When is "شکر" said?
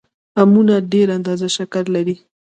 1.57-1.83